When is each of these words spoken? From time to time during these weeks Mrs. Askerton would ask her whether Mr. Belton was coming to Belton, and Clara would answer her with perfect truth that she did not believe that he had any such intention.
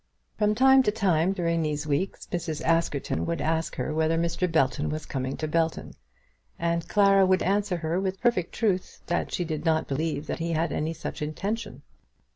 From 0.35 0.55
time 0.55 0.81
to 0.81 0.91
time 0.91 1.31
during 1.31 1.61
these 1.61 1.85
weeks 1.85 2.27
Mrs. 2.31 2.63
Askerton 2.63 3.23
would 3.27 3.39
ask 3.39 3.75
her 3.75 3.93
whether 3.93 4.17
Mr. 4.17 4.51
Belton 4.51 4.89
was 4.89 5.05
coming 5.05 5.37
to 5.37 5.47
Belton, 5.47 5.93
and 6.57 6.87
Clara 6.89 7.23
would 7.23 7.43
answer 7.43 7.77
her 7.77 7.99
with 7.99 8.19
perfect 8.19 8.51
truth 8.51 9.03
that 9.05 9.31
she 9.31 9.45
did 9.45 9.63
not 9.63 9.87
believe 9.87 10.25
that 10.25 10.39
he 10.39 10.53
had 10.53 10.71
any 10.71 10.93
such 10.93 11.21
intention. 11.21 11.83